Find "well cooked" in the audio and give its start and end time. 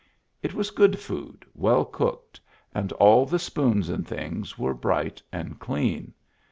1.53-2.41